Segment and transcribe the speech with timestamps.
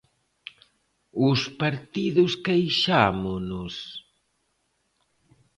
[1.29, 3.73] ¿Os partidos queixámonos?